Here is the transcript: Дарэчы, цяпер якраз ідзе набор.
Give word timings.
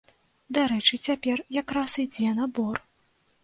Дарэчы, 0.57 0.99
цяпер 1.07 1.45
якраз 1.59 2.01
ідзе 2.07 2.35
набор. 2.41 2.85